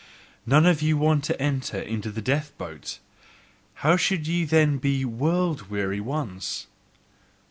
[0.47, 2.97] None of you want to enter into the death boat!
[3.85, 6.65] How should ye then be WORLD WEARY ones!